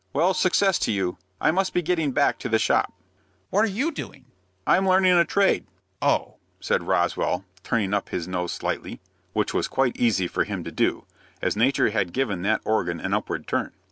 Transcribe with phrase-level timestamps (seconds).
[0.13, 1.19] "Well, success to you.
[1.39, 2.91] I must be getting back to the shop."
[3.51, 4.25] "What are you doing?"
[4.65, 5.67] "I'm learning a trade."
[6.01, 8.99] "Oh!" said Roswell, turning up his nose slightly,
[9.33, 11.05] which was quite easy for him to do,
[11.39, 13.73] as nature had given that organ an upward turn.